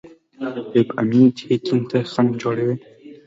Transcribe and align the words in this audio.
د 0.53 0.55
ویب 0.71 0.87
امنیت 1.01 1.35
هیکینګ 1.49 1.83
ته 1.89 1.97
خنډ 2.11 2.31
جوړوي. 2.41 2.75